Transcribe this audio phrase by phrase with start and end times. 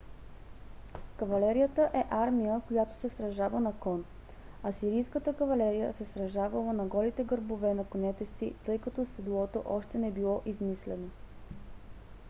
[1.17, 4.05] кавалерията е армия която се сражава на кон.
[4.65, 10.11] асирийската кавалерия се сражавала на голите гърбове на конете си тъй като седлото още не
[10.11, 11.09] било измислено